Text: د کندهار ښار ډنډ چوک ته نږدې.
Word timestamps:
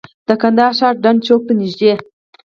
د 0.27 0.29
کندهار 0.41 0.73
ښار 0.79 0.95
ډنډ 1.03 1.19
چوک 1.27 1.41
ته 1.47 1.53
نږدې. 1.59 1.93